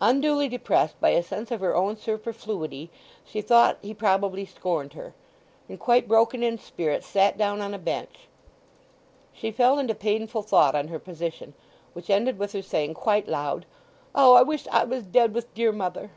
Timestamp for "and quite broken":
5.68-6.44